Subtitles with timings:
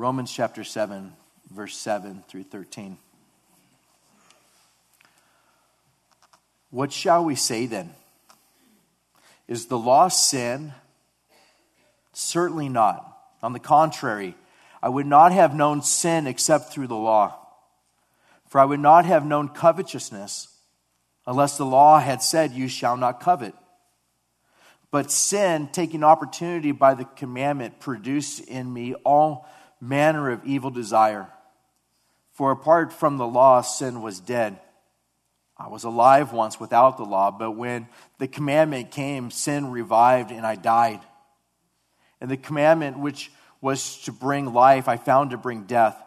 [0.00, 1.12] Romans chapter 7,
[1.50, 2.96] verse 7 through 13.
[6.70, 7.90] What shall we say then?
[9.46, 10.72] Is the law sin?
[12.14, 13.14] Certainly not.
[13.42, 14.36] On the contrary,
[14.82, 17.36] I would not have known sin except through the law.
[18.48, 20.48] For I would not have known covetousness
[21.26, 23.54] unless the law had said, You shall not covet.
[24.90, 29.46] But sin, taking opportunity by the commandment, produced in me all
[29.80, 31.28] manner of evil desire.
[32.32, 34.58] For apart from the law, sin was dead.
[35.56, 37.86] I was alive once without the law, but when
[38.18, 41.00] the commandment came, sin revived and I died.
[42.20, 43.30] And the commandment which
[43.60, 46.02] was to bring life, I found to bring death.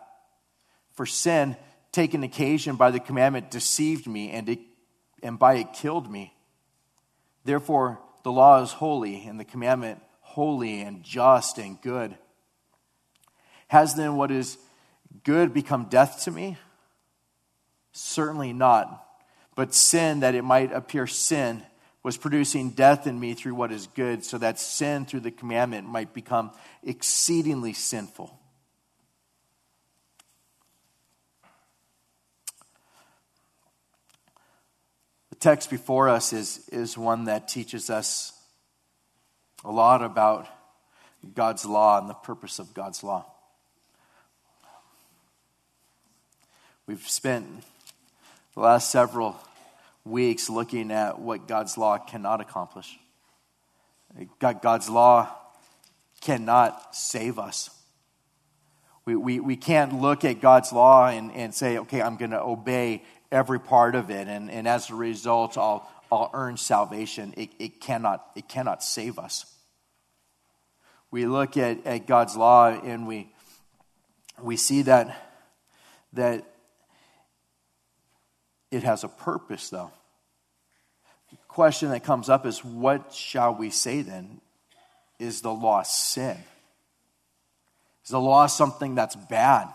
[0.93, 1.55] For sin,
[1.91, 4.59] taken occasion by the commandment, deceived me, and, it,
[5.21, 6.33] and by it killed me.
[7.45, 12.17] Therefore, the law is holy, and the commandment holy and just and good.
[13.73, 14.59] Has then what is
[15.23, 16.59] good become death to me?
[17.91, 19.03] Certainly not.
[19.55, 21.63] But sin, that it might appear sin,
[22.03, 25.87] was producing death in me through what is good, so that sin through the commandment
[25.87, 26.51] might become
[26.83, 28.39] exceedingly sinful.
[35.31, 38.39] The text before us is, is one that teaches us
[39.65, 40.47] a lot about
[41.33, 43.32] God's law and the purpose of God's law.
[46.85, 47.47] We've spent
[48.55, 49.39] the last several
[50.03, 52.99] weeks looking at what God's law cannot accomplish.
[54.39, 55.29] God's law
[56.19, 57.69] cannot save us.
[59.05, 62.41] We, we, we can't look at God's law and, and say, okay, I'm going to
[62.41, 67.33] obey every part of it, and, and as a result, I'll, I'll earn salvation.
[67.37, 69.45] It, it, cannot, it cannot save us.
[71.11, 73.31] We look at, at God's law and we,
[74.41, 75.15] we see that,
[76.13, 76.45] that
[78.73, 79.91] it has a purpose, though.
[81.29, 84.41] The question that comes up is what shall we say then?
[85.19, 86.37] Is the law sin?
[88.03, 89.67] Is the law something that's bad?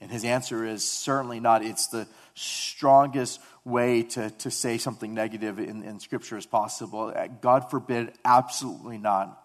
[0.00, 1.64] And his answer is certainly not.
[1.64, 7.14] It's the strongest way to, to say something negative in, in Scripture as possible.
[7.40, 9.40] God forbid, absolutely not.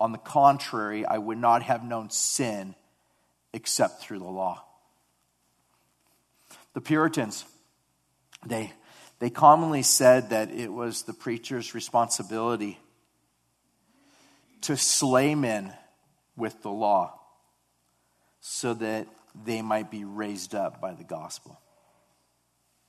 [0.00, 2.76] On the contrary, I would not have known sin
[3.52, 4.64] except through the law.
[6.74, 7.44] The Puritans,
[8.44, 8.72] they,
[9.20, 12.78] they commonly said that it was the preacher's responsibility
[14.62, 15.72] to slay men
[16.36, 17.20] with the law
[18.40, 19.06] so that
[19.44, 21.60] they might be raised up by the gospel.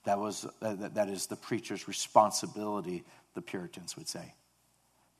[0.03, 3.03] That, was, uh, that is the preacher's responsibility,
[3.33, 4.33] the Puritans would say,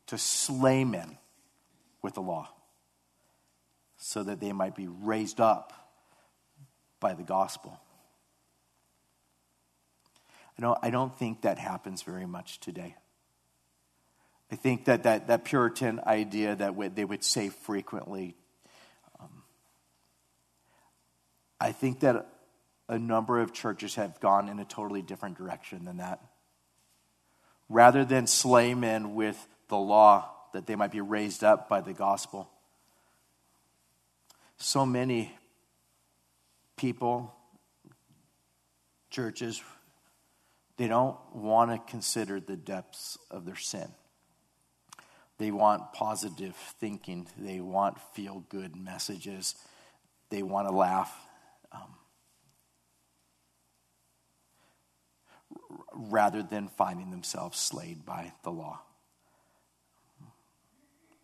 [0.08, 1.18] to slay men
[2.02, 2.50] with the law
[3.98, 5.74] so that they might be raised up
[7.00, 7.80] by the gospel.
[10.58, 12.96] I don't, I don't think that happens very much today.
[14.52, 18.36] I think that that, that Puritan idea that they would say frequently,
[19.20, 19.44] um,
[21.60, 22.28] I think that
[22.88, 26.22] a number of churches have gone in a totally different direction than that.
[27.68, 31.92] Rather than slay men with the law, that they might be raised up by the
[31.92, 32.50] gospel.
[34.58, 35.36] So many
[36.78, 37.36] people,
[39.10, 39.62] churches,
[40.78, 43.90] they don't want to consider the depths of their sin.
[45.38, 47.28] They want positive thinking.
[47.38, 49.56] They want feel good messages.
[50.30, 51.14] They want to laugh.
[51.72, 51.96] Um,
[55.94, 58.82] rather than finding themselves slayed by the law.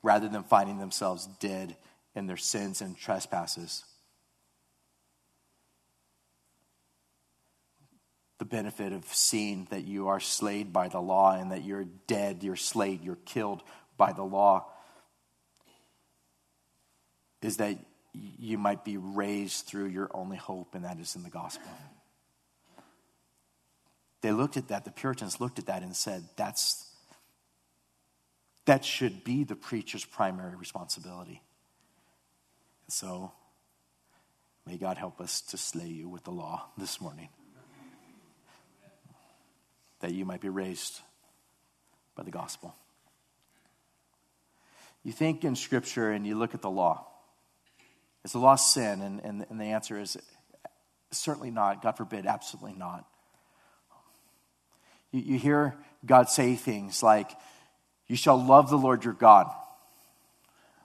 [0.04, 1.76] Rather than finding themselves dead
[2.16, 3.86] in their sins and trespasses.
[8.42, 12.42] The benefit of seeing that you are slayed by the law and that you're dead,
[12.42, 13.62] you're slayed, you're killed
[13.98, 14.66] by the law
[17.44, 17.78] is that
[18.14, 21.70] you might be raised through your only hope, and that is in the gospel.
[24.22, 26.90] They looked at that, the Puritans looked at that and said, that's,
[28.66, 31.44] that should be the preacher's primary responsibility.
[32.88, 33.34] And so,
[34.66, 37.30] may God help us to slay you with the law this morning
[40.02, 41.00] that you might be raised
[42.16, 42.76] by the gospel.
[45.04, 47.08] You think in Scripture and you look at the law.
[48.24, 49.02] Is the law sin?
[49.02, 50.18] And, and, and the answer is
[51.12, 51.82] certainly not.
[51.82, 53.06] God forbid, absolutely not.
[55.12, 55.76] You, you hear
[56.06, 57.32] God say things like,
[58.08, 59.52] You shall love the Lord your God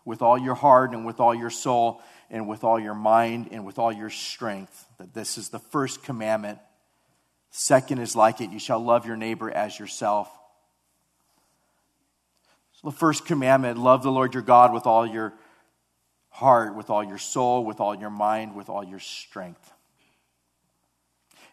[0.05, 3.67] with all your heart and with all your soul and with all your mind and
[3.67, 4.87] with all your strength.
[4.99, 6.59] That this is the first commandment.
[7.51, 10.31] Second is like it you shall love your neighbor as yourself.
[12.73, 15.33] So, the first commandment love the Lord your God with all your
[16.29, 19.73] heart, with all your soul, with all your mind, with all your strength.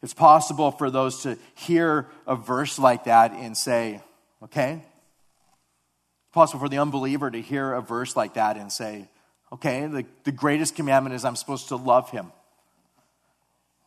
[0.01, 4.01] It's possible for those to hear a verse like that and say,
[4.43, 4.73] okay.
[4.73, 9.07] It's possible for the unbeliever to hear a verse like that and say,
[9.53, 12.33] okay, the, the greatest commandment is I'm supposed to love him.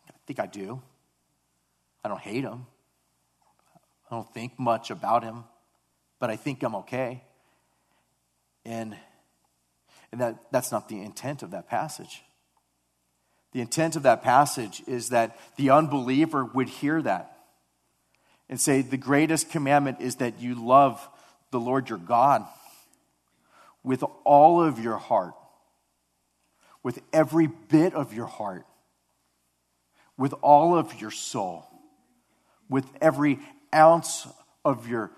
[0.09, 0.81] I think I do.
[2.07, 2.65] I don't hate him.
[4.09, 5.43] I don't think much about him,
[6.21, 7.21] but I think I'm okay.
[8.63, 8.95] And,
[10.13, 12.23] and that, that's not the intent of that passage.
[13.51, 17.39] The intent of that passage is that the unbeliever would hear that
[18.47, 21.05] and say, The greatest commandment is that you love
[21.51, 22.45] the Lord your God
[23.83, 25.33] with all of your heart,
[26.83, 28.65] with every bit of your heart,
[30.17, 31.65] with all of your soul,
[32.69, 33.39] with every
[33.73, 34.27] ounce
[34.63, 35.11] of your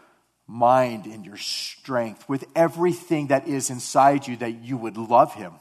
[0.48, 5.54] mind and your strength, with everything that is inside you, that you would love him.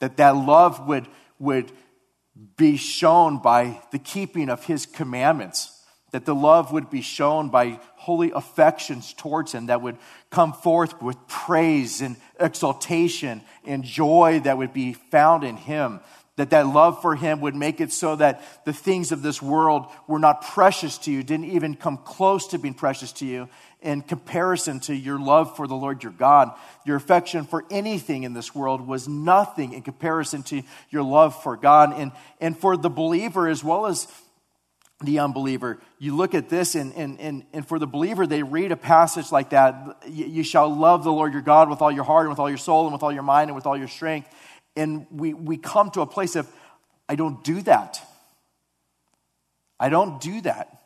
[0.00, 1.06] That that love would
[1.38, 1.70] would
[2.56, 5.70] be shown by the keeping of his commandments,
[6.10, 9.98] that the love would be shown by holy affections towards him, that would
[10.30, 16.00] come forth with praise and exaltation and joy that would be found in him,
[16.36, 19.86] that that love for him would make it so that the things of this world
[20.08, 23.48] were not precious to you, didn't even come close to being precious to you,
[23.80, 26.50] in comparison to your love for the Lord your God.
[26.84, 31.56] Your affection for anything in this world was nothing in comparison to your love for
[31.56, 31.92] God.
[31.96, 32.10] And,
[32.40, 34.08] and for the believer as well as
[35.02, 38.72] the unbeliever, you look at this, and, and, and, and for the believer, they read
[38.72, 42.22] a passage like that You shall love the Lord your God with all your heart,
[42.22, 44.28] and with all your soul, and with all your mind, and with all your strength.
[44.76, 46.48] And we, we come to a place of,
[47.08, 48.00] I don't do that.
[49.78, 50.82] I don't do that.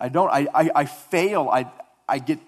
[0.00, 1.48] I don't, I, I, I fail.
[1.48, 1.70] I,
[2.08, 2.38] I get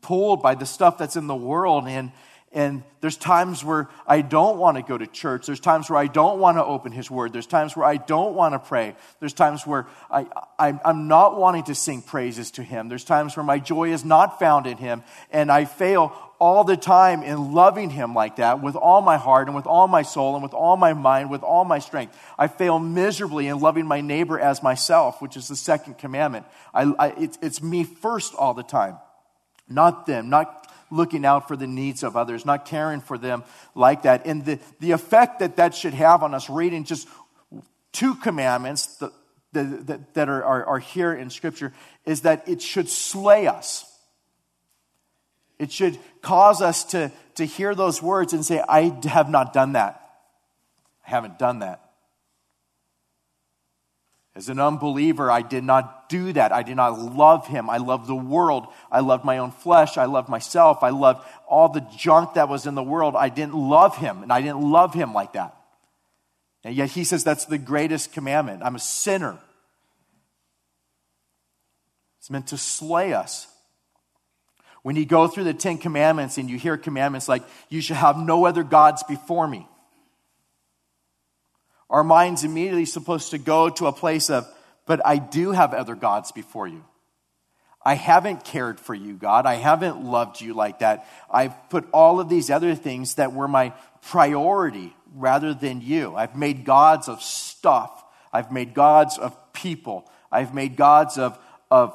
[0.00, 1.86] pulled by the stuff that's in the world.
[1.86, 2.12] And,
[2.54, 5.46] and there's times where I don't want to go to church.
[5.46, 7.32] There's times where I don't want to open His Word.
[7.32, 8.94] There's times where I don't want to pray.
[9.18, 12.88] There's times where I, I, I'm not wanting to sing praises to Him.
[12.88, 15.02] There's times where my joy is not found in Him.
[15.32, 19.48] And I fail all the time in loving Him like that with all my heart
[19.48, 22.16] and with all my soul and with all my mind, with all my strength.
[22.38, 26.46] I fail miserably in loving my neighbor as myself, which is the second commandment.
[26.72, 28.96] I, I, it's, it's me first all the time,
[29.68, 33.44] not them, not looking out for the needs of others, not caring for them
[33.74, 34.26] like that.
[34.26, 37.08] And the, the effect that that should have on us reading just
[37.92, 39.12] two commandments that,
[39.52, 41.72] that, that are, are, are here in Scripture
[42.04, 43.90] is that it should slay us
[45.58, 49.72] it should cause us to, to hear those words and say, I have not done
[49.72, 50.00] that.
[51.06, 51.83] I haven't done that.
[54.36, 56.50] As an unbeliever, I did not do that.
[56.50, 57.70] I did not love him.
[57.70, 58.66] I loved the world.
[58.90, 59.96] I loved my own flesh.
[59.96, 60.82] I loved myself.
[60.82, 63.14] I loved all the junk that was in the world.
[63.16, 65.54] I didn't love him, and I didn't love him like that.
[66.64, 68.62] And yet he says that's the greatest commandment.
[68.64, 69.38] I'm a sinner.
[72.18, 73.46] It's meant to slay us.
[74.82, 78.18] When you go through the Ten Commandments and you hear commandments like, you shall have
[78.18, 79.68] no other gods before me,
[81.94, 84.48] our mind's immediately supposed to go to a place of,
[84.84, 86.84] but I do have other gods before you.
[87.84, 89.46] I haven't cared for you, God.
[89.46, 91.06] I haven't loved you like that.
[91.30, 96.16] I've put all of these other things that were my priority rather than you.
[96.16, 98.04] I've made gods of stuff.
[98.32, 100.10] I've made gods of people.
[100.32, 101.38] I've made gods of,
[101.70, 101.94] of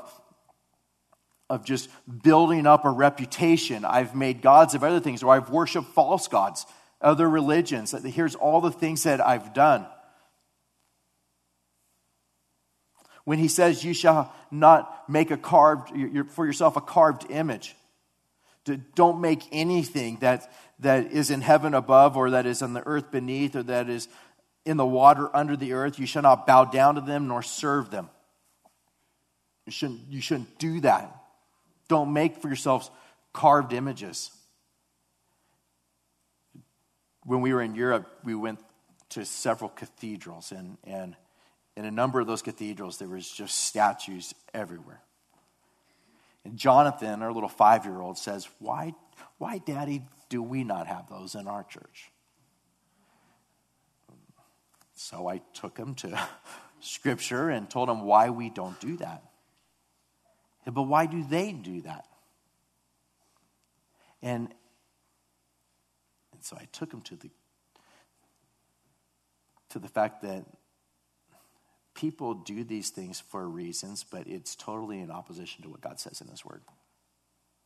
[1.49, 1.89] of just
[2.23, 3.83] building up a reputation.
[3.83, 6.65] I've made gods of other things, or I've worshiped false gods,
[7.01, 7.91] other religions.
[7.91, 9.85] Here's all the things that I've done.
[13.23, 15.91] When he says, You shall not make a carved,
[16.31, 17.75] for yourself a carved image.
[18.95, 23.11] Don't make anything that, that is in heaven above, or that is on the earth
[23.11, 24.07] beneath, or that is
[24.65, 25.99] in the water under the earth.
[25.99, 28.09] You shall not bow down to them nor serve them.
[29.65, 31.15] You shouldn't, you shouldn't do that.
[31.87, 32.89] Don't make for yourselves
[33.33, 34.31] carved images.
[37.25, 38.59] When we were in Europe, we went
[39.09, 41.15] to several cathedrals, and, and
[41.75, 45.01] in a number of those cathedrals, there was just statues everywhere.
[46.45, 48.93] And Jonathan, our little five year old, says, why,
[49.37, 52.11] why, Daddy, do we not have those in our church?
[54.95, 56.19] So I took him to
[56.79, 59.23] scripture and told him why we don't do that.
[60.65, 62.05] But why do they do that?
[64.21, 64.53] And,
[66.41, 67.29] so I took him to the
[69.69, 70.45] to the fact that
[71.93, 76.21] people do these things for reasons, but it's totally in opposition to what God says
[76.21, 76.61] in His Word.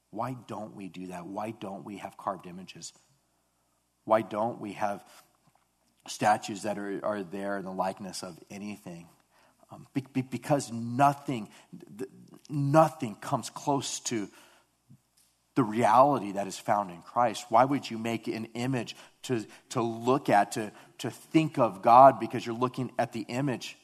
[0.10, 1.26] Why don't we do that?
[1.26, 2.94] Why don't we have carved images?
[4.06, 5.04] Why don't we have
[6.08, 9.08] statues that are, are there in the likeness of anything?
[9.72, 11.50] Um, be, be, because nothing,
[12.50, 14.30] nothing comes close to
[15.56, 17.46] the reality that is found in Christ.
[17.50, 22.20] Why would you make an image to, to look at, to, to think of God
[22.20, 23.78] because you're looking at the image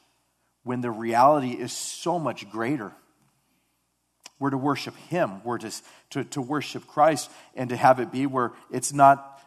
[0.63, 2.91] when the reality is so much greater?
[4.39, 5.71] We're to worship Him, we're to,
[6.11, 9.38] to, to worship Christ, and to have it be where it's not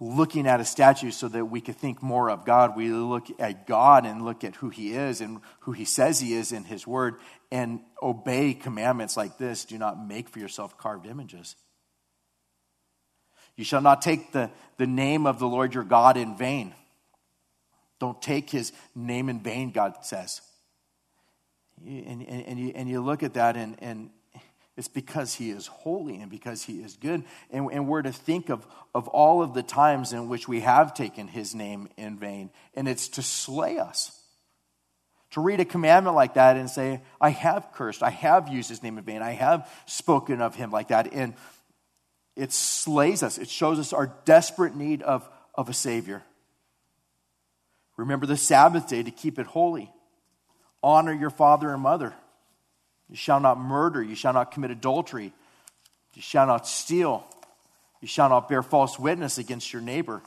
[0.00, 2.76] looking at a statue so that we could think more of God.
[2.76, 6.34] We look at God and look at who He is and who He says He
[6.34, 7.16] is in His Word
[7.50, 9.64] and obey commandments like this.
[9.64, 11.56] Do not make for yourself carved images.
[13.56, 16.74] You shall not take the, the name of the Lord your God in vain.
[17.98, 20.40] Don't take his name in vain, God says.
[21.84, 24.10] And, and, and, you, and you look at that, and, and
[24.78, 27.24] it's because he is holy and because he is good.
[27.50, 30.94] And, and we're to think of, of all of the times in which we have
[30.94, 34.16] taken his name in vain, and it's to slay us.
[35.32, 38.80] To read a commandment like that and say, I have cursed, I have used his
[38.80, 41.12] name in vain, I have spoken of him like that.
[41.12, 41.34] And
[42.36, 46.22] it slays us, it shows us our desperate need of, of a Savior.
[47.96, 49.90] Remember the Sabbath day to keep it holy.
[50.84, 52.14] Honor your father and mother.
[53.08, 54.02] You shall not murder.
[54.02, 55.32] You shall not commit adultery.
[56.14, 57.24] You shall not steal.
[58.00, 60.22] You shall not bear false witness against your neighbor.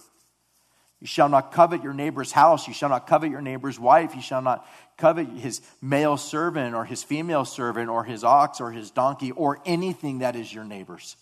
[1.00, 2.68] You shall not covet your neighbor's house.
[2.68, 4.16] You shall not covet your neighbor's wife.
[4.16, 8.72] You shall not covet his male servant or his female servant or his ox or
[8.72, 11.16] his donkey or anything that is your neighbor's.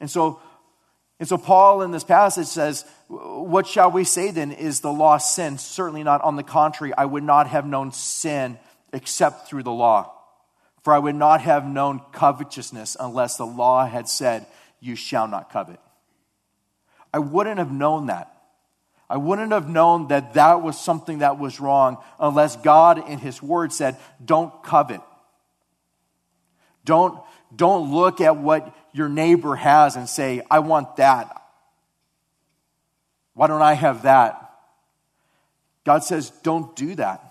[0.00, 0.40] And so,
[1.20, 4.50] and so Paul in this passage says, What shall we say then?
[4.50, 5.58] Is the law sin?
[5.58, 6.22] Certainly not.
[6.22, 8.58] On the contrary, I would not have known sin
[8.94, 10.13] except through the law.
[10.84, 14.46] For I would not have known covetousness unless the law had said,
[14.80, 15.80] You shall not covet.
[17.12, 18.34] I wouldn't have known that
[19.08, 23.42] I wouldn't have known that that was something that was wrong unless God in His
[23.42, 25.00] Word said, don't covet.
[26.84, 27.20] Don't,
[27.54, 31.42] don't look at what your neighbor has and say, I want that.
[33.34, 34.40] Why don't I have that?
[35.84, 37.22] God says, don't do that.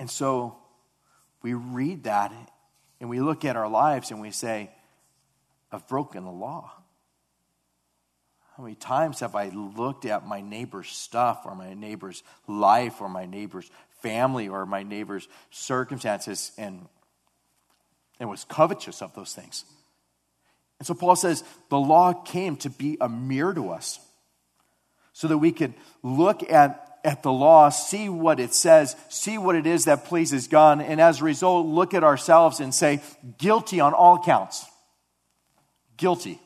[0.00, 0.58] And so
[1.46, 2.32] we read that
[3.00, 4.68] and we look at our lives and we say,
[5.70, 6.72] I've broken the law.
[8.56, 13.08] How many times have I looked at my neighbor's stuff or my neighbor's life or
[13.08, 13.70] my neighbor's
[14.02, 16.88] family or my neighbor's circumstances and,
[18.18, 19.64] and was covetous of those things?
[20.80, 24.00] And so Paul says the law came to be a mirror to us
[25.12, 29.54] so that we could look at, at the law, see what it says, see what
[29.54, 33.00] it is that pleases God, and as a result, look at ourselves and say,
[33.38, 34.66] guilty on all counts.
[35.96, 36.40] Guilty.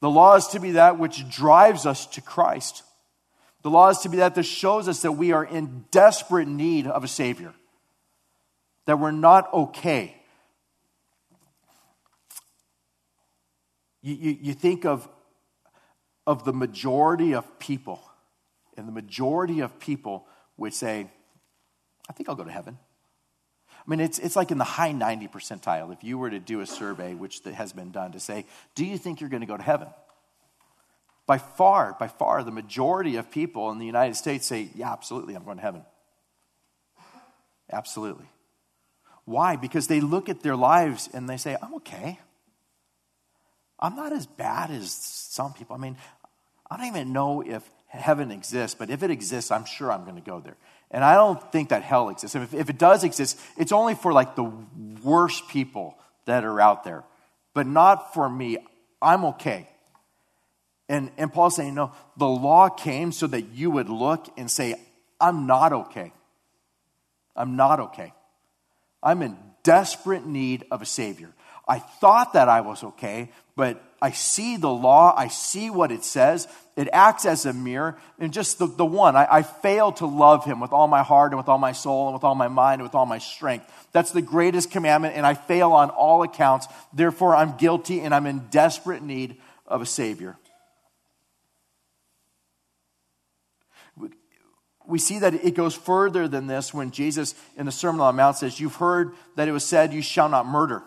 [0.00, 2.82] The law is to be that which drives us to Christ.
[3.62, 6.86] The law is to be that that shows us that we are in desperate need
[6.86, 7.54] of a Savior,
[8.84, 10.14] that we're not okay.
[14.02, 15.08] You, you, you think of,
[16.26, 18.02] of the majority of people,
[18.76, 20.26] and the majority of people
[20.56, 21.08] would say,
[22.08, 22.78] I think I'll go to heaven.
[23.70, 25.92] I mean, it's, it's like in the high 90 percentile.
[25.92, 28.96] If you were to do a survey, which has been done, to say, do you
[28.96, 29.88] think you're going to go to heaven?
[31.26, 35.34] By far, by far, the majority of people in the United States say, yeah, absolutely,
[35.34, 35.84] I'm going to heaven.
[37.70, 38.26] Absolutely.
[39.24, 39.56] Why?
[39.56, 42.18] Because they look at their lives and they say, I'm okay.
[43.78, 45.76] I'm not as bad as some people.
[45.76, 45.96] I mean,
[46.70, 47.62] I don't even know if
[47.94, 50.56] heaven exists, but if it exists, I'm sure I'm going to go there.
[50.90, 52.36] And I don't think that hell exists.
[52.36, 54.50] If, if it does exist, it's only for like the
[55.02, 57.04] worst people that are out there,
[57.52, 58.58] but not for me.
[59.00, 59.68] I'm okay.
[60.88, 64.74] And, and Paul's saying, no, the law came so that you would look and say,
[65.20, 66.12] I'm not okay.
[67.34, 68.12] I'm not okay.
[69.02, 71.32] I'm in desperate need of a Savior.
[71.66, 76.04] I thought that I was okay, but I see the law, I see what it
[76.04, 76.46] says.
[76.76, 77.96] It acts as a mirror.
[78.18, 81.32] And just the, the one, I, I fail to love him with all my heart
[81.32, 83.70] and with all my soul and with all my mind and with all my strength.
[83.92, 86.66] That's the greatest commandment, and I fail on all accounts.
[86.92, 90.36] Therefore, I'm guilty and I'm in desperate need of a Savior.
[94.86, 98.16] we see that it goes further than this when Jesus in the Sermon on the
[98.16, 100.82] Mount says, You've heard that it was said, You shall not murder.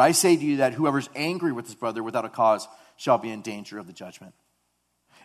[0.00, 2.66] But I say to you that whoever's angry with his brother without a cause
[2.96, 4.32] shall be in danger of the judgment.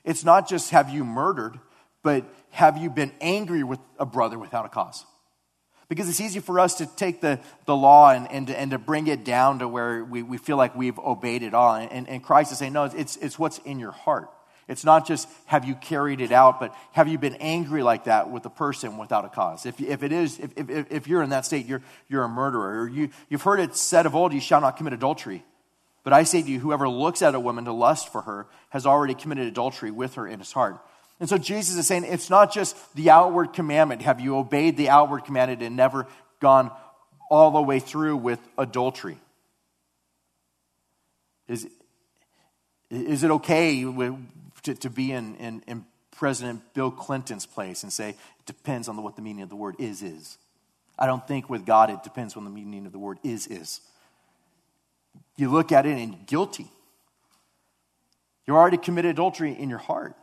[0.04, 1.58] It's not just have you murdered,
[2.04, 5.06] but have you been angry with a brother without a cause?
[5.88, 8.78] Because it's easy for us to take the, the law and, and, to, and to
[8.78, 11.76] bring it down to where we, we feel like we've obeyed it all.
[11.76, 14.30] And, and Christ is saying, no, it's, it's what's in your heart.
[14.68, 18.32] It's not just have you carried it out, but have you been angry like that
[18.32, 19.66] with a person without a cause?
[19.66, 22.82] If, if it is, if, if, if you're in that state, you're, you're a murderer.
[22.82, 25.44] Or you, you've heard it said of old, you shall not commit adultery.
[26.04, 28.86] But I say to you, whoever looks at a woman to lust for her has
[28.86, 30.80] already committed adultery with her in his heart.
[31.20, 34.02] And so Jesus is saying it's not just the outward commandment.
[34.02, 36.08] Have you obeyed the outward commandment and never
[36.40, 36.72] gone
[37.30, 39.18] all the way through with adultery?
[41.48, 41.68] Is,
[42.90, 43.86] is it okay
[44.66, 49.02] to, to be in, in, in President Bill Clinton's place and say, it depends on
[49.02, 50.38] what the meaning of the word is is?
[50.98, 53.82] I don't think with God it depends on the meaning of the word is is.
[55.38, 56.68] You look at it and guilty.
[58.48, 60.16] You already committed adultery in your heart.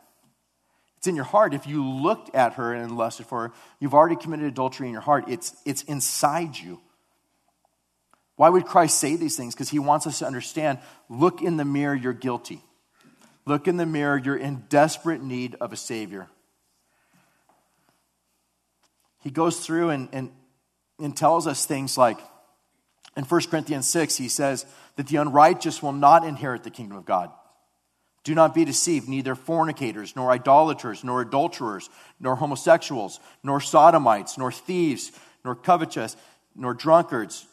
[0.97, 1.53] It's in your heart.
[1.53, 5.01] If you looked at her and lusted for her, you've already committed adultery in your
[5.01, 5.25] heart.
[5.27, 6.79] It's, it's inside you.
[8.35, 9.53] Why would Christ say these things?
[9.53, 12.61] Because he wants us to understand look in the mirror, you're guilty.
[13.45, 16.29] Look in the mirror, you're in desperate need of a Savior.
[19.21, 20.31] He goes through and, and,
[20.99, 22.19] and tells us things like
[23.15, 27.05] in 1 Corinthians 6, he says that the unrighteous will not inherit the kingdom of
[27.05, 27.31] God.
[28.23, 34.51] Do not be deceived, neither fornicators, nor idolaters, nor adulterers, nor homosexuals, nor sodomites, nor
[34.51, 35.11] thieves,
[35.43, 36.15] nor covetous,
[36.55, 37.45] nor drunkards,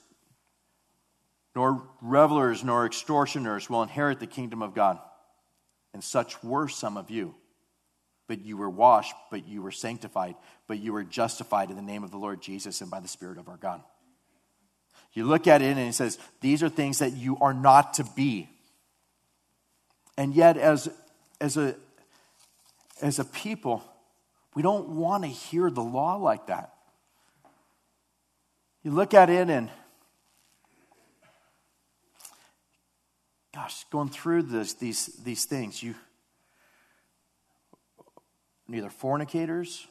[1.56, 4.99] nor revelers, nor extortioners will inherit the kingdom of God.
[5.92, 7.35] And such were some of you.
[8.28, 10.37] But you were washed, but you were sanctified,
[10.68, 13.38] but you were justified in the name of the Lord Jesus and by the Spirit
[13.38, 13.82] of our God.
[15.12, 18.04] You look at it and it says, These are things that you are not to
[18.04, 18.49] be.
[20.16, 20.88] And yet, as,
[21.40, 21.75] as, a,
[23.03, 23.83] as a people,
[24.55, 26.72] we don't want to hear the law like that.
[28.83, 29.70] You look at it and,
[33.55, 35.95] gosh, going through this, these, these things, you
[38.69, 39.87] neither fornicators,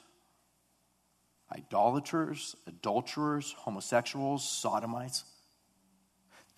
[1.53, 5.25] idolaters, adulterers, homosexuals, sodomites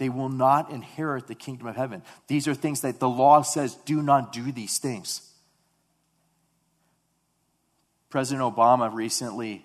[0.02, 2.02] they will not inherit the kingdom of heaven.
[2.26, 5.22] These are things that the law says do not do these things.
[8.10, 9.64] President Obama recently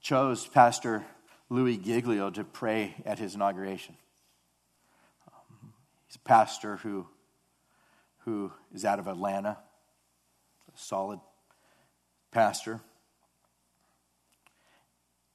[0.00, 1.04] chose Pastor
[1.50, 3.96] Louis Giglio to pray at his inauguration.
[6.12, 7.06] He's a pastor who,
[8.26, 9.56] who is out of Atlanta,
[10.68, 11.20] a solid
[12.30, 12.82] pastor.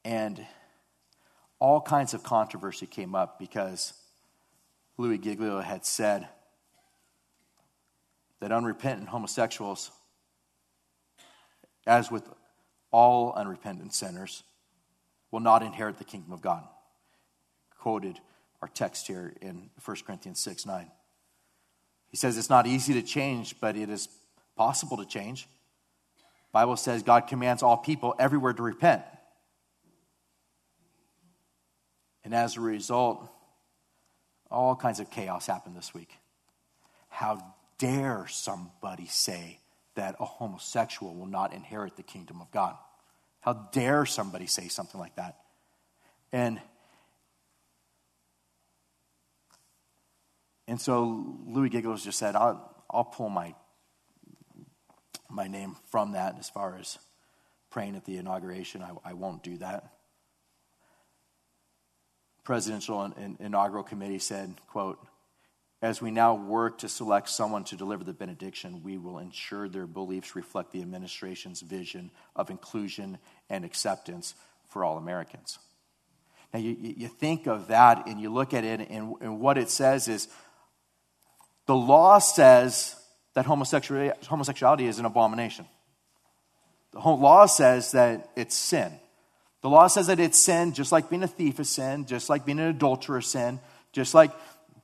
[0.05, 0.45] And
[1.57, 3.93] all kinds of controversy came up because
[4.99, 6.27] Louis Giglio had said
[8.39, 9.89] that unrepentant homosexuals,
[11.87, 12.29] as with
[12.91, 14.43] all unrepentant sinners,
[15.31, 16.67] will not inherit the kingdom of God.
[17.79, 18.19] Quoted
[18.61, 20.91] our text here in 1 Corinthians 6 9.
[22.09, 24.09] He says it's not easy to change, but it is
[24.55, 25.47] possible to change.
[26.51, 29.03] Bible says God commands all people everywhere to repent.
[32.23, 33.29] And as a result,
[34.49, 36.13] all kinds of chaos happened this week.
[37.09, 37.41] How
[37.77, 39.59] dare somebody say
[39.95, 42.75] that a homosexual will not inherit the kingdom of God?
[43.41, 45.37] How dare somebody say something like that?
[46.31, 46.59] And
[50.67, 53.55] and so Louis Giglio just said, I'll, I'll pull my,
[55.29, 56.97] my name from that as far as
[57.69, 58.81] praying at the inauguration.
[58.81, 59.91] I, I won't do that
[62.47, 65.05] presidential and inaugural committee said, quote,
[65.81, 69.85] as we now work to select someone to deliver the benediction, we will ensure their
[69.85, 73.17] beliefs reflect the administration's vision of inclusion
[73.49, 74.33] and acceptance
[74.69, 75.59] for all Americans.
[76.53, 79.69] Now, you, you think of that and you look at it, and, and what it
[79.69, 80.29] says is
[81.67, 82.95] the law says
[83.35, 85.65] that homosexuality, is an abomination.
[86.93, 88.91] The law says that it's sin.
[89.61, 92.45] The law says that it's sin, just like being a thief is sin, just like
[92.45, 93.59] being an adulterer is sin,
[93.91, 94.31] just like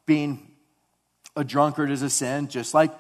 [0.06, 0.52] being
[1.36, 2.91] a drunkard is a sin, just like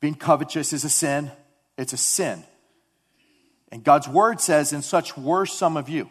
[0.00, 1.30] being covetous is a sin.
[1.76, 2.42] It's a sin.
[3.70, 6.10] And God's word says, and such were some of you,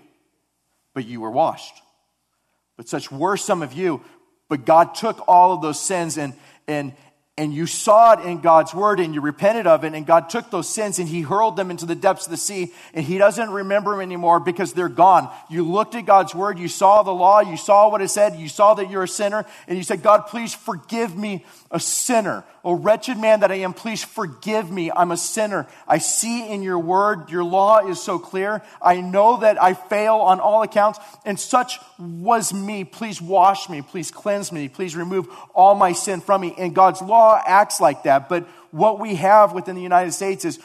[0.94, 1.82] but you were washed.
[2.78, 4.02] But such were some of you,
[4.48, 6.34] but God took all of those sins and,
[6.70, 6.94] and,
[7.40, 10.52] and you saw it in God's word and you repented of it and God took
[10.52, 13.50] those sins and he hurled them into the depths of the sea and he doesn't
[13.50, 15.32] remember them anymore because they're gone.
[15.50, 18.50] You looked at God's word, you saw the law, you saw what it said, you
[18.50, 22.44] saw that you're a sinner and you said, God, please forgive me, a sinner.
[22.64, 24.92] O wretched man that I am, please forgive me.
[24.92, 25.68] I'm a sinner.
[25.88, 28.62] I see in your word, your law is so clear.
[28.82, 32.84] I know that I fail on all accounts and such was me.
[32.84, 33.82] Please wash me.
[33.82, 34.68] Please cleanse me.
[34.68, 36.54] Please remove all my sin from me.
[36.58, 38.30] And God's law acts like that.
[38.30, 40.60] But what we have within the United States is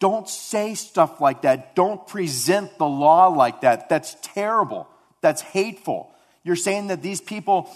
[0.00, 1.74] don't say stuff like that.
[1.74, 3.88] Don't present the law like that.
[3.88, 4.88] That's terrible.
[5.20, 6.14] That's hateful.
[6.42, 7.70] You're saying that these people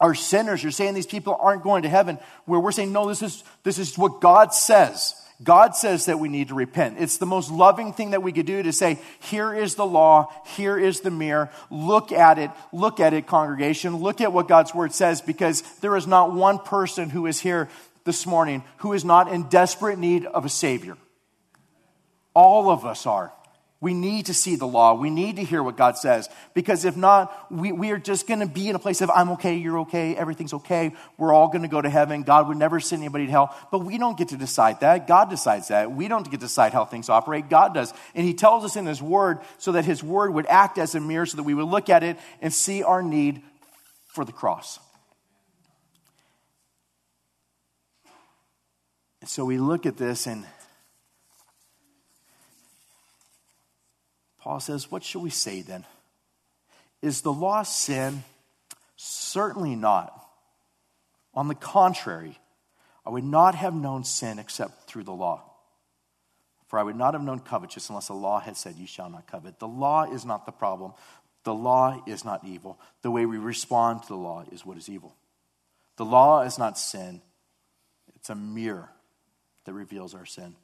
[0.00, 0.62] are sinners.
[0.62, 2.18] You're saying these people aren't going to heaven.
[2.46, 5.14] Where we're saying, no, this is, this is what God says.
[5.42, 6.96] God says that we need to repent.
[6.98, 10.32] It's the most loving thing that we could do to say, here is the law,
[10.46, 11.50] here is the mirror.
[11.70, 13.96] Look at it, look at it, congregation.
[13.96, 17.68] Look at what God's word says because there is not one person who is here
[18.04, 20.96] this morning who is not in desperate need of a Savior.
[22.34, 23.32] All of us are.
[23.82, 24.94] We need to see the law.
[24.94, 26.28] We need to hear what God says.
[26.54, 29.30] Because if not, we, we are just going to be in a place of, I'm
[29.30, 30.92] okay, you're okay, everything's okay.
[31.18, 32.22] We're all going to go to heaven.
[32.22, 33.56] God would never send anybody to hell.
[33.72, 35.08] But we don't get to decide that.
[35.08, 35.90] God decides that.
[35.90, 37.48] We don't get to decide how things operate.
[37.48, 37.92] God does.
[38.14, 41.00] And He tells us in His Word so that His Word would act as a
[41.00, 43.42] mirror so that we would look at it and see our need
[44.06, 44.78] for the cross.
[49.22, 50.46] And so we look at this and
[54.42, 55.84] Paul says, What shall we say then?
[57.00, 58.24] Is the law sin?
[58.96, 60.12] Certainly not.
[61.32, 62.38] On the contrary,
[63.06, 65.44] I would not have known sin except through the law.
[66.66, 69.28] For I would not have known covetousness unless the law had said, You shall not
[69.28, 69.60] covet.
[69.60, 70.92] The law is not the problem.
[71.44, 72.80] The law is not evil.
[73.02, 75.14] The way we respond to the law is what is evil.
[75.96, 77.20] The law is not sin,
[78.14, 78.88] it's a mirror
[79.66, 80.56] that reveals our sin.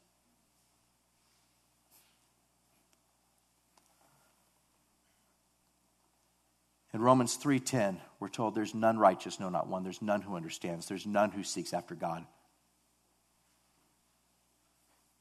[6.95, 9.83] In Romans 3:10, we're told there's none righteous, no not one.
[9.83, 10.87] There's none who understands.
[10.87, 12.27] There's none who seeks after God.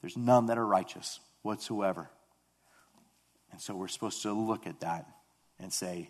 [0.01, 2.09] There's none that are righteous whatsoever.
[3.51, 5.07] And so we're supposed to look at that
[5.59, 6.09] and say,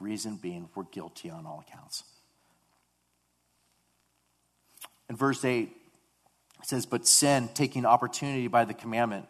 [0.00, 2.04] reason being, we're guilty on all accounts.
[5.08, 5.70] In verse 8,
[6.60, 9.26] it says, But sin, taking opportunity by the commandment,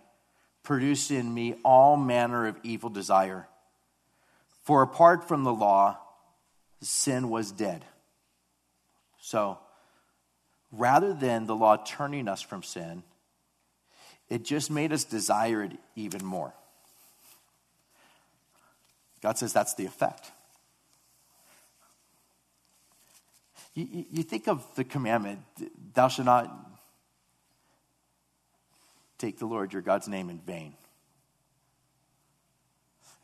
[0.63, 3.49] produced in me all manner of evil desire.
[4.63, 5.99] For apart from the law,
[6.81, 7.85] sin was dead.
[9.21, 9.59] So,
[10.71, 13.03] rather than the law turning us from sin,
[14.29, 16.55] it just made us desire it even more.
[19.21, 20.31] God says that's the effect.
[23.75, 25.41] You, you, think of the commandment,
[25.95, 26.55] thou shalt not
[29.17, 30.75] take the Lord your God's name in vain.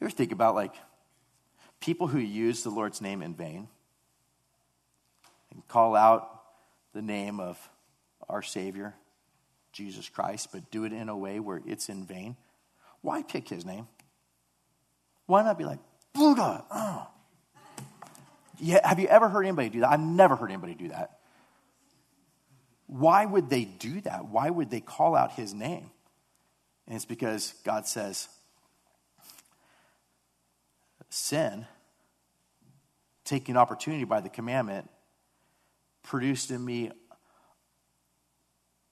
[0.00, 0.74] You ever think about like
[1.80, 3.68] people who use the Lord's name in vain
[5.52, 6.42] and call out
[6.92, 7.58] the name of
[8.28, 8.94] our Savior,
[9.72, 12.36] Jesus Christ, but do it in a way where it's in vain,
[13.00, 13.86] why pick his name?
[15.26, 15.78] Why not be like,
[16.12, 16.64] Buddha?
[16.70, 17.06] Oh.
[18.58, 19.90] Yeah, have you ever heard anybody do that?
[19.90, 21.18] I've never heard anybody do that.
[22.86, 24.26] Why would they do that?
[24.26, 25.90] Why would they call out his name?
[26.86, 28.28] And it's because God says,
[31.08, 31.66] sin,
[33.24, 34.88] taking opportunity by the commandment,
[36.02, 36.90] produced in me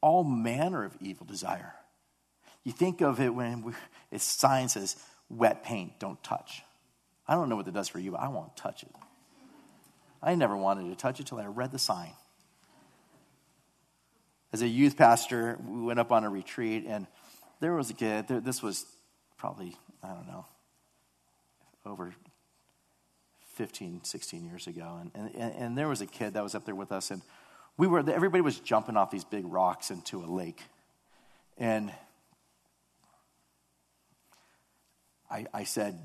[0.00, 1.74] all manner of evil desire.
[2.64, 3.72] You think of it when we,
[4.11, 4.96] it's sign says,
[5.29, 6.62] wet paint, don't touch.
[7.26, 8.92] I don't know what that does for you, but I won't touch it.
[10.22, 12.12] I never wanted to touch it till I read the sign.
[14.52, 17.07] As a youth pastor, we went up on a retreat, and
[17.61, 18.87] there was a kid, this was
[19.37, 20.46] probably, I don't know,
[21.87, 22.14] over
[23.55, 25.01] 15, 16 years ago.
[25.01, 27.22] And, and, and there was a kid that was up there with us, and
[27.79, 30.62] we were, everybody was jumping off these big rocks into a lake.
[31.59, 31.92] And
[35.31, 35.99] I, I said,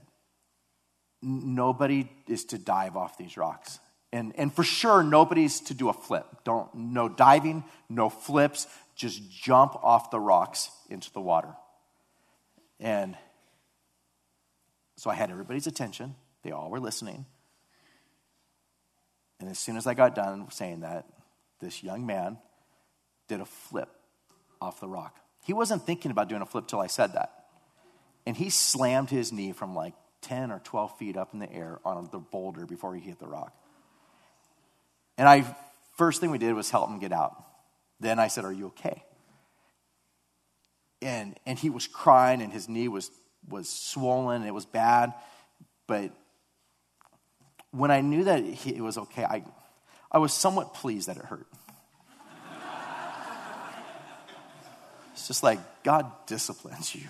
[1.21, 3.79] nobody is to dive off these rocks.
[4.13, 6.25] And, and for sure, nobody's to do a flip.
[6.43, 11.55] Don't, no diving, no flips, just jump off the rocks into the water.
[12.79, 13.15] And
[15.01, 16.13] so I had everybody's attention.
[16.43, 17.25] They all were listening.
[19.39, 21.05] And as soon as I got done saying that,
[21.59, 22.37] this young man
[23.27, 23.89] did a flip
[24.61, 25.17] off the rock.
[25.43, 27.31] He wasn't thinking about doing a flip till I said that.
[28.27, 31.79] And he slammed his knee from like 10 or 12 feet up in the air
[31.83, 33.55] on the boulder before he hit the rock.
[35.17, 35.55] And I
[35.97, 37.43] First thing we did was help him get out.
[37.99, 39.03] Then I said, Are you okay?
[41.01, 43.11] And, and he was crying, and his knee was,
[43.47, 45.13] was swollen, it was bad.
[45.87, 46.11] But
[47.71, 49.43] when I knew that it was okay, I,
[50.11, 51.47] I was somewhat pleased that it hurt.
[55.13, 57.07] it's just like God disciplines you.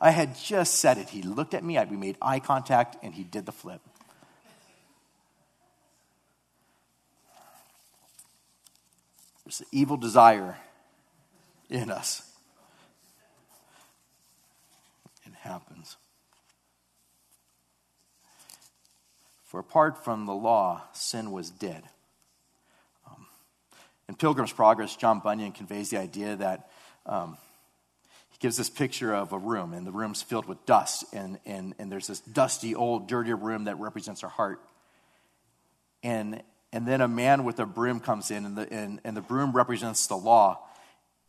[0.00, 1.08] I had just said it.
[1.08, 3.80] He looked at me, we made eye contact, and he did the flip.
[9.44, 10.56] There's an evil desire
[11.70, 12.22] in us.
[15.26, 15.96] It happens.
[19.48, 21.82] For apart from the law, sin was dead.
[23.06, 23.26] Um,
[24.06, 26.70] in Pilgrim's Progress, John Bunyan conveys the idea that
[27.06, 27.38] um,
[28.28, 31.74] he gives this picture of a room, and the room's filled with dust, and, and,
[31.78, 34.60] and there's this dusty, old, dirty room that represents our heart.
[36.02, 39.22] And, and then a man with a broom comes in, and the, and, and the
[39.22, 40.62] broom represents the law.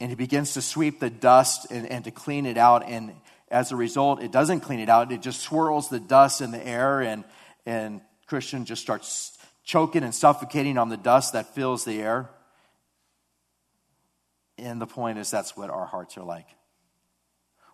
[0.01, 2.83] And he begins to sweep the dust and, and to clean it out.
[2.85, 3.13] And
[3.49, 6.67] as a result, it doesn't clean it out, it just swirls the dust in the
[6.67, 7.23] air and,
[7.65, 12.29] and Christian just starts choking and suffocating on the dust that fills the air.
[14.59, 16.45] And the point is, that's what our hearts are like.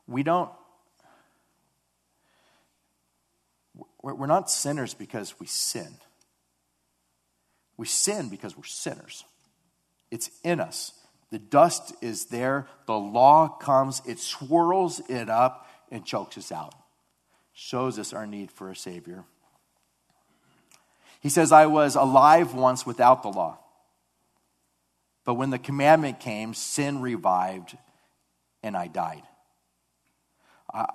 [0.07, 0.49] We don't,
[4.01, 5.95] we're not sinners because we sin.
[7.75, 9.25] We sin because we're sinners.
[10.09, 10.93] It's in us.
[11.31, 12.67] The dust is there.
[12.85, 16.75] The law comes, it swirls it up and chokes us out.
[17.51, 19.25] Shows us our need for a Savior.
[21.21, 23.57] He says, I was alive once without the law.
[25.25, 27.77] But when the commandment came, sin revived
[28.61, 29.23] and I died.
[30.73, 30.85] I,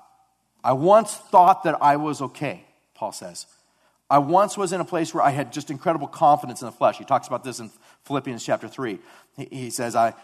[0.62, 3.46] I once thought that I was okay, Paul says.
[4.09, 6.98] I once was in a place where I had just incredible confidence in the flesh.
[6.98, 7.70] He talks about this in
[8.04, 8.98] Philippians chapter 3.
[9.37, 10.14] He, he says, I,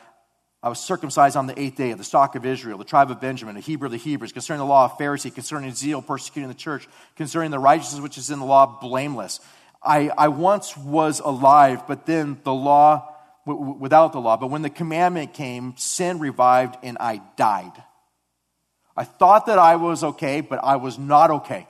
[0.63, 3.21] I was circumcised on the eighth day of the stock of Israel, the tribe of
[3.21, 6.55] Benjamin, a Hebrew of the Hebrews, concerning the law of Pharisee, concerning zeal, persecuting the
[6.55, 9.39] church, concerning the righteousness which is in the law, blameless.
[9.83, 13.15] I, I once was alive, but then the law,
[13.47, 17.73] w- without the law, but when the commandment came, sin revived and I died.
[18.97, 21.67] I thought that I was okay, but I was not okay.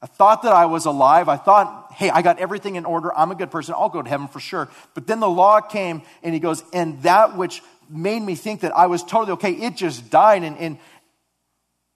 [0.00, 1.28] I thought that I was alive.
[1.28, 3.12] I thought, hey, I got everything in order.
[3.16, 3.74] I'm a good person.
[3.76, 4.68] I'll go to heaven for sure.
[4.94, 8.76] But then the law came and he goes, and that which made me think that
[8.76, 10.44] I was totally okay, it just died.
[10.44, 10.78] And, and,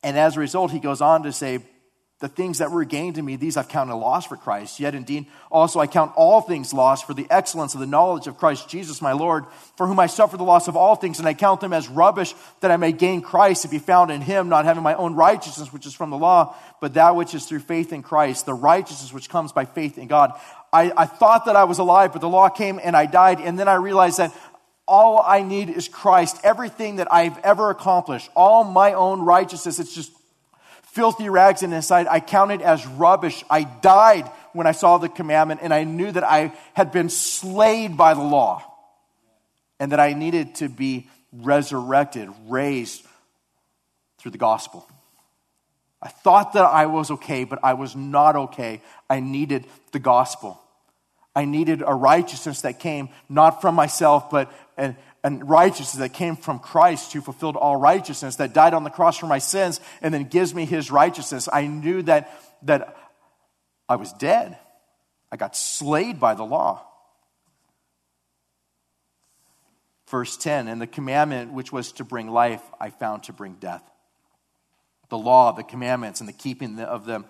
[0.03, 1.61] and as a result, he goes on to say,
[2.23, 4.79] the things that were gained to me, these I've counted loss for Christ.
[4.79, 8.39] Yet indeed, also I count all things lost for the excellence of the knowledge of
[8.39, 9.45] Christ Jesus my Lord,
[9.77, 12.33] for whom I suffer the loss of all things, and I count them as rubbish
[12.61, 15.73] that I may gain Christ and be found in him, not having my own righteousness,
[15.73, 19.13] which is from the law, but that which is through faith in Christ, the righteousness
[19.13, 20.31] which comes by faith in God.
[20.73, 23.59] I, I thought that I was alive, but the law came and I died, and
[23.59, 24.33] then I realized that
[24.87, 26.39] all I need is Christ.
[26.45, 30.13] Everything that I've ever accomplished, all my own righteousness, it's just
[30.93, 32.07] filthy rags in his sight.
[32.09, 33.45] I counted as rubbish.
[33.51, 37.97] I died when I saw the commandment, and I knew that I had been slayed
[37.97, 38.63] by the law
[39.81, 43.05] and that I needed to be resurrected, raised
[44.19, 44.87] through the gospel.
[46.01, 48.83] I thought that I was okay, but I was not okay.
[49.09, 50.61] I needed the gospel.
[51.35, 56.37] I needed a righteousness that came not from myself, but and and righteousness that came
[56.37, 60.13] from Christ who fulfilled all righteousness, that died on the cross for my sins, and
[60.13, 61.49] then gives me his righteousness.
[61.53, 62.31] I knew that,
[62.63, 62.97] that
[63.89, 64.59] I was dead.
[65.31, 66.85] I got slayed by the law.
[70.09, 73.83] Verse 10 And the commandment which was to bring life, I found to bring death.
[75.09, 77.27] The law, the commandments, and the keeping of them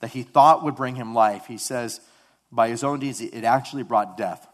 [0.00, 2.00] that he thought would bring him life, he says,
[2.50, 4.46] by his own deeds, it actually brought death.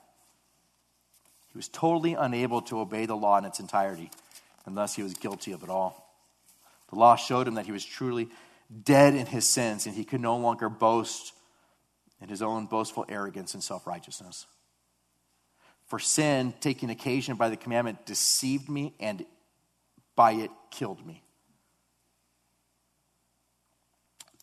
[1.53, 4.11] He was totally unable to obey the law in its entirety,
[4.67, 6.15] and thus he was guilty of it all.
[6.91, 8.29] The law showed him that he was truly
[8.85, 11.33] dead in his sins, and he could no longer boast
[12.21, 14.47] in his own boastful arrogance and self righteousness.
[15.87, 19.25] For sin, taking occasion by the commandment, deceived me and
[20.15, 21.25] by it killed me.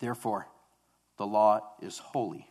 [0.02, 0.48] Therefore,
[1.18, 2.50] the law is holy,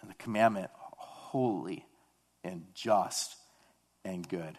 [0.00, 1.84] and the commandment holy
[2.44, 3.36] and just
[4.04, 4.58] and good.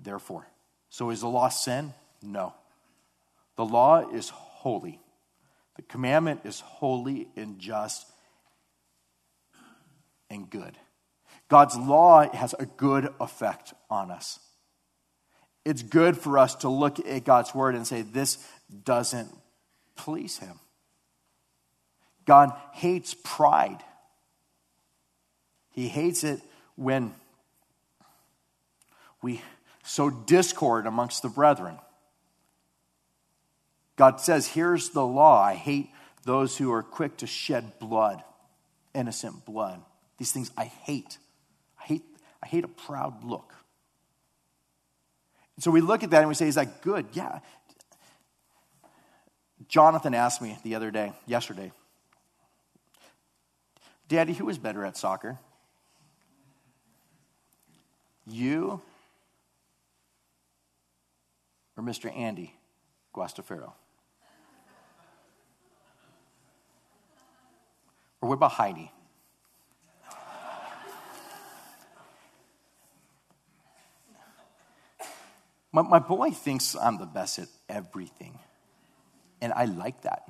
[0.00, 0.46] Therefore,
[0.90, 1.92] so is the law sin?
[2.22, 2.54] No.
[3.56, 5.00] The law is holy.
[5.76, 8.06] The commandment is holy and just
[10.30, 10.76] and good.
[11.48, 14.38] God's law has a good effect on us.
[15.64, 18.38] It's good for us to look at God's word and say, this
[18.84, 19.28] doesn't
[19.96, 20.58] please him.
[22.24, 23.82] God hates pride.
[25.70, 26.40] He hates it
[26.78, 27.12] when
[29.20, 29.42] we
[29.82, 31.76] sow discord amongst the brethren.
[33.96, 35.42] God says, Here's the law.
[35.42, 35.90] I hate
[36.22, 38.22] those who are quick to shed blood,
[38.94, 39.80] innocent blood.
[40.18, 41.18] These things I hate.
[41.80, 42.04] I hate,
[42.42, 43.52] I hate a proud look.
[45.56, 47.06] And so we look at that and we say, Is that good?
[47.12, 47.40] Yeah.
[49.66, 51.72] Jonathan asked me the other day, yesterday,
[54.06, 55.38] Daddy, who is better at soccer?
[58.28, 58.82] You
[61.76, 62.14] or Mr.
[62.14, 62.54] Andy
[63.14, 63.72] Guastafaro?
[68.20, 68.92] Or what about Heidi?
[75.70, 78.38] My, my boy thinks I'm the best at everything,
[79.40, 80.22] and I like that.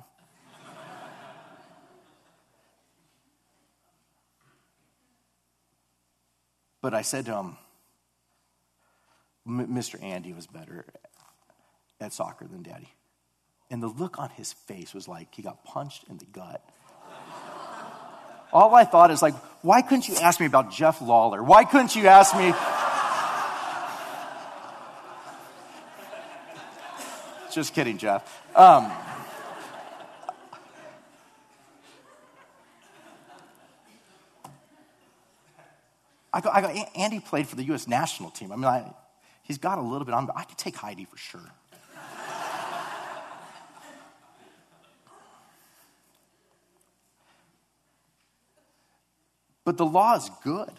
[6.81, 7.57] but I said to him,
[9.47, 10.01] Mr.
[10.03, 10.85] Andy was better
[11.99, 12.93] at soccer than daddy.
[13.71, 16.63] And the look on his face was like he got punched in the gut.
[18.51, 21.43] All I thought is like, why couldn't you ask me about Jeff Lawler?
[21.43, 22.53] Why couldn't you ask me?
[27.51, 28.23] Just kidding, Jeff.
[28.55, 28.91] Um,
[36.31, 37.87] I go, I go, Andy played for the U.S.
[37.87, 38.51] national team.
[38.51, 38.93] I mean, I,
[39.49, 41.41] he's got a little bit on, but I could take Heidi for sure.
[49.65, 50.71] But the law is good.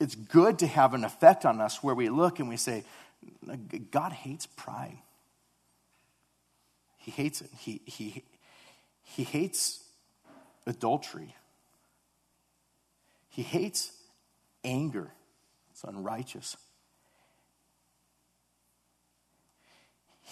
[0.00, 2.84] It's good to have an effect on us where we look and we say,
[3.92, 4.98] God hates pride.
[6.98, 7.50] He hates it.
[7.58, 8.24] He, he,
[9.04, 9.84] he hates
[10.66, 11.34] adultery.
[13.28, 13.92] He hates
[14.64, 15.12] anger.
[15.70, 16.56] It's unrighteous.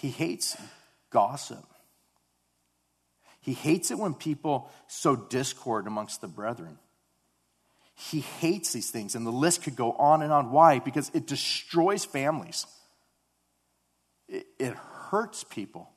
[0.01, 0.57] He hates
[1.11, 1.63] gossip.
[3.39, 6.79] He hates it when people sow discord amongst the brethren.
[7.93, 10.51] He hates these things, and the list could go on and on.
[10.51, 10.79] Why?
[10.79, 12.65] Because it destroys families,
[14.27, 15.87] it, it hurts people,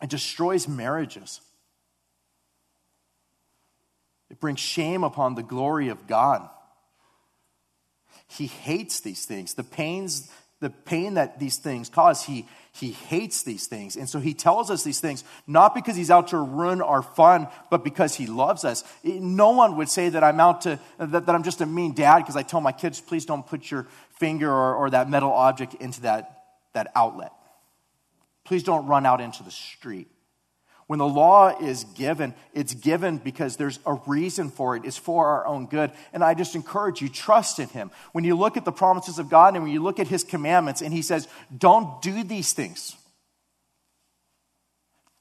[0.00, 1.40] it destroys marriages.
[4.30, 6.48] It brings shame upon the glory of God.
[8.28, 9.54] He hates these things.
[9.54, 13.96] The pains the pain that these things cause, he, he hates these things.
[13.96, 17.48] And so he tells us these things, not because he's out to ruin our fun,
[17.70, 18.84] but because he loves us.
[19.02, 22.18] No one would say that I'm out to, that, that I'm just a mean dad
[22.18, 23.86] because I tell my kids, please don't put your
[24.18, 26.44] finger or, or that metal object into that,
[26.74, 27.32] that outlet.
[28.44, 30.08] Please don't run out into the street.
[30.90, 34.84] When the law is given, it's given because there's a reason for it.
[34.84, 35.92] It's for our own good.
[36.12, 37.92] And I just encourage you, trust in Him.
[38.10, 40.82] When you look at the promises of God and when you look at His commandments,
[40.82, 42.96] and He says, don't do these things.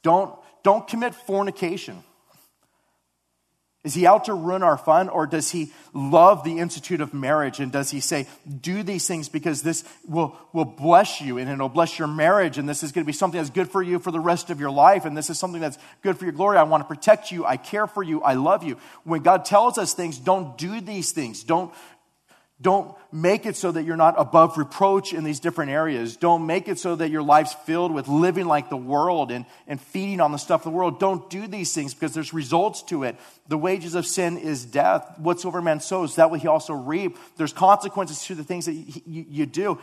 [0.02, 2.04] Don't, don't commit fornication.
[3.86, 7.62] Is he out to ruin our fun, or does he love the institute of marriage?
[7.62, 8.28] And does he say,
[8.60, 12.68] do these things because this will, will bless you and it'll bless your marriage, and
[12.68, 14.70] this is going to be something that's good for you for the rest of your
[14.70, 16.58] life, and this is something that's good for your glory?
[16.58, 17.46] I want to protect you.
[17.46, 18.22] I care for you.
[18.22, 18.78] I love you.
[19.06, 21.44] When God tells us things, don't do these things.
[21.46, 21.74] Don't,
[22.62, 26.18] don't make it so that you're not above reproach in these different areas.
[26.18, 29.80] Don't make it so that your life's filled with living like the world and, and
[29.80, 31.00] feeding on the stuff of the world.
[31.00, 33.16] Don't do these things because there's results to it.
[33.48, 35.20] The wages of sin is death.
[35.20, 37.18] Whatsoever man sows, that will he also reap.
[37.38, 39.80] There's consequences to the things that you, you do.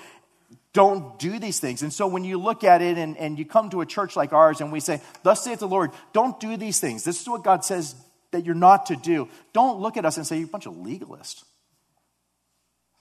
[0.74, 1.80] Don't do these things.
[1.82, 4.34] And so when you look at it and, and you come to a church like
[4.34, 7.04] ours and we say, Thus saith the Lord, don't do these things.
[7.04, 7.94] This is what God says
[8.32, 9.30] that you're not to do.
[9.54, 11.42] Don't look at us and say, You're a bunch of legalists.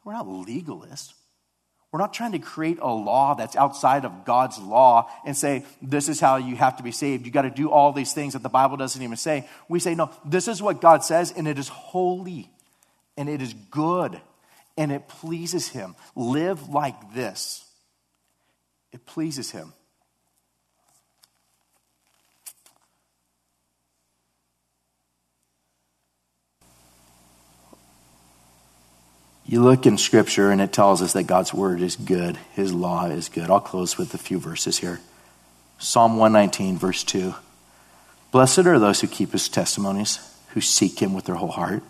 [0.05, 1.13] We're not legalists.
[1.91, 6.09] We're not trying to create a law that's outside of God's law and say, this
[6.09, 7.25] is how you have to be saved.
[7.25, 9.47] You got to do all these things that the Bible doesn't even say.
[9.69, 12.49] We say, no, this is what God says, and it is holy,
[13.17, 14.19] and it is good,
[14.77, 15.95] and it pleases Him.
[16.15, 17.65] Live like this.
[18.91, 19.73] It pleases Him.
[29.47, 33.05] You look in Scripture and it tells us that God's Word is good, His law
[33.05, 33.49] is good.
[33.49, 35.01] I'll close with a few verses here.
[35.77, 37.35] Psalm 119, verse 2.
[38.31, 40.19] Blessed are those who keep His testimonies,
[40.49, 41.83] who seek Him with their whole heart.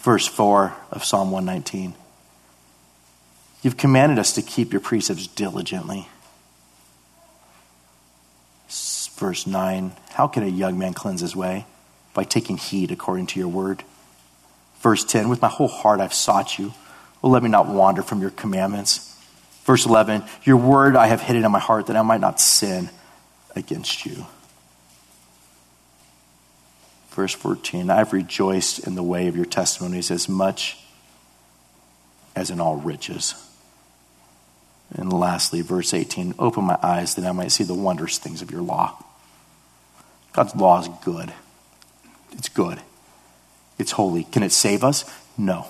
[0.00, 1.94] Verse 4 of Psalm 119.
[3.62, 6.08] You've commanded us to keep your precepts diligently.
[9.16, 9.92] Verse 9.
[10.10, 11.64] How can a young man cleanse his way?
[12.14, 13.82] by taking heed according to your word.
[14.84, 16.74] Verse 10 With my whole heart I've sought you.
[17.22, 19.18] Oh, let me not wander from your commandments.
[19.64, 22.90] Verse 11 Your word I have hidden in my heart that I might not sin
[23.56, 24.26] against you.
[27.12, 30.76] Verse 14 I've rejoiced in the way of your testimonies as much
[32.36, 33.34] as in all riches.
[34.94, 38.50] And lastly, verse 18 Open my eyes that I might see the wondrous things of
[38.50, 39.02] your law.
[40.34, 41.32] God's law is good.
[42.32, 42.82] It's good.
[43.78, 44.24] It's holy.
[44.24, 45.04] Can it save us?
[45.36, 45.66] No.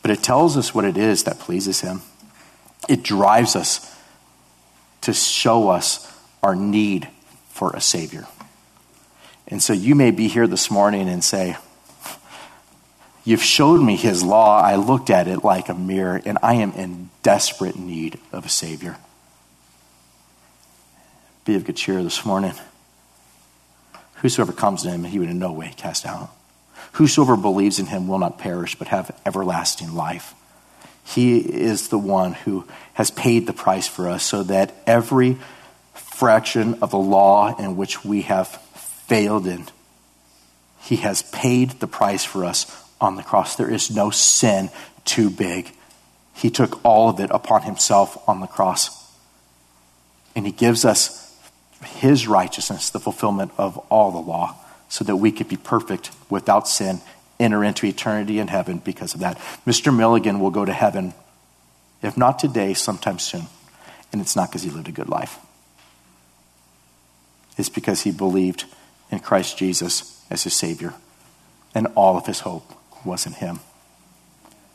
[0.00, 2.02] But it tells us what it is that pleases Him.
[2.88, 3.96] It drives us
[5.02, 6.12] to show us
[6.42, 7.08] our need
[7.50, 8.26] for a Savior.
[9.48, 11.56] And so you may be here this morning and say,
[13.24, 14.60] You've showed me His law.
[14.60, 18.48] I looked at it like a mirror, and I am in desperate need of a
[18.48, 18.96] Savior.
[21.44, 22.54] Be of good cheer this morning.
[24.16, 26.30] Whosoever comes to him, he would in no way cast out.
[26.92, 30.34] Whosoever believes in him will not perish, but have everlasting life.
[31.04, 35.38] He is the one who has paid the price for us so that every
[35.94, 39.66] fraction of the law in which we have failed in,
[40.80, 42.66] he has paid the price for us
[43.00, 43.56] on the cross.
[43.56, 44.70] There is no sin
[45.04, 45.72] too big.
[46.34, 48.98] He took all of it upon himself on the cross.
[50.34, 51.36] And he gives us
[51.84, 54.56] his righteousness, the fulfillment of all the law,
[54.92, 57.00] so that we could be perfect without sin,
[57.40, 59.38] enter into eternity in heaven because of that.
[59.66, 59.96] Mr.
[59.96, 61.14] Milligan will go to heaven,
[62.02, 63.46] if not today, sometime soon.
[64.12, 65.38] And it's not because he lived a good life,
[67.56, 68.66] it's because he believed
[69.10, 70.92] in Christ Jesus as his Savior,
[71.74, 72.70] and all of his hope
[73.02, 73.60] was in him.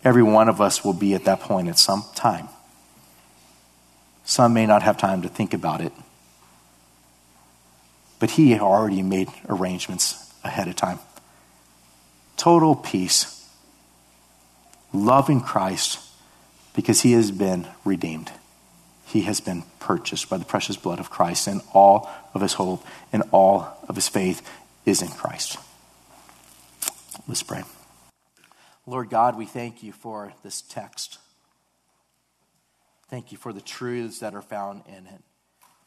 [0.04, 2.50] Every one of us will be at that point at some time.
[4.26, 5.94] Some may not have time to think about it
[8.20, 11.00] but he had already made arrangements ahead of time.
[12.36, 13.50] Total peace,
[14.94, 16.00] loving Christ
[16.76, 18.32] because he has been redeemed.
[19.06, 22.86] He has been purchased by the precious blood of Christ, and all of his hope
[23.12, 24.48] and all of his faith
[24.86, 25.58] is in Christ.
[27.28, 27.64] Let's pray.
[28.86, 31.18] Lord God, we thank you for this text.
[33.10, 35.22] Thank you for the truths that are found in it.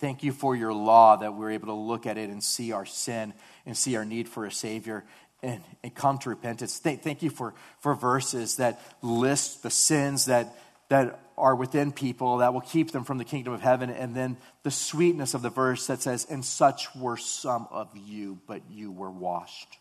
[0.01, 2.87] Thank you for your law that we're able to look at it and see our
[2.87, 3.35] sin
[3.67, 5.05] and see our need for a Savior
[5.43, 6.79] and, and come to repentance.
[6.79, 10.57] Thank, thank you for, for verses that list the sins that,
[10.89, 13.91] that are within people that will keep them from the kingdom of heaven.
[13.91, 18.39] And then the sweetness of the verse that says, And such were some of you,
[18.47, 19.77] but you were washed.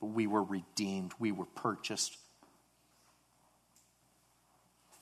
[0.00, 2.16] But we were redeemed, we were purchased.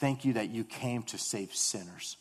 [0.00, 2.18] Thank you that you came to save sinners.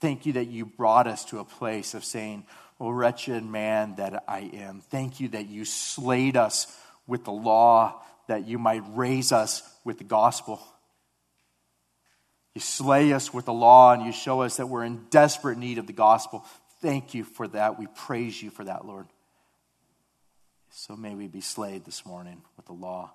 [0.00, 2.44] Thank you that you brought us to a place of saying,
[2.80, 4.80] Oh, wretched man that I am.
[4.80, 6.72] Thank you that you slayed us
[7.08, 10.60] with the law, that you might raise us with the gospel.
[12.54, 15.78] You slay us with the law and you show us that we're in desperate need
[15.78, 16.44] of the gospel.
[16.80, 17.80] Thank you for that.
[17.80, 19.06] We praise you for that, Lord.
[20.70, 23.12] So may we be slayed this morning with the law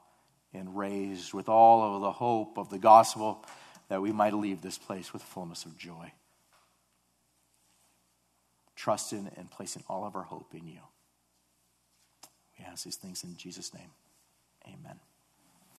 [0.53, 3.45] and raised with all of the hope of the gospel
[3.88, 6.11] that we might leave this place with fullness of joy
[8.76, 10.80] trusting and placing all of our hope in you.
[12.57, 13.91] We ask these things in Jesus' name.
[14.67, 14.99] Amen.